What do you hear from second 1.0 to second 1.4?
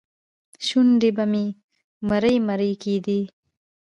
به